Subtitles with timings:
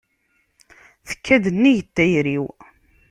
[1.07, 2.43] Tekka-d nnig n tayri-w.